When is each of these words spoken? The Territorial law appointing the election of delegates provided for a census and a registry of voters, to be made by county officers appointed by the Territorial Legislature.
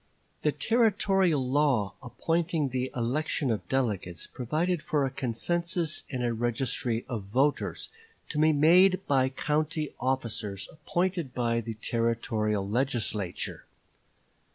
The 0.41 0.51
Territorial 0.51 1.47
law 1.47 1.93
appointing 2.01 2.69
the 2.69 2.89
election 2.95 3.51
of 3.51 3.69
delegates 3.69 4.25
provided 4.25 4.81
for 4.81 5.05
a 5.05 5.13
census 5.35 6.05
and 6.09 6.23
a 6.23 6.33
registry 6.33 7.05
of 7.07 7.25
voters, 7.25 7.89
to 8.29 8.39
be 8.39 8.51
made 8.51 9.05
by 9.05 9.29
county 9.29 9.93
officers 9.99 10.67
appointed 10.71 11.35
by 11.35 11.61
the 11.61 11.75
Territorial 11.75 12.67
Legislature. 12.67 13.65